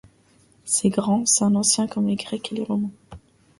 [0.65, 2.89] C'est grand, c'est ancien comme les Grecs et les Romains.